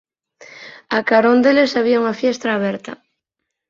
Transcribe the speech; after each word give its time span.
A 0.97 0.99
carón 1.09 1.37
deles 1.43 1.71
había 1.79 2.01
unha 2.03 2.17
fiestra 2.21 2.49
aberta. 2.53 2.93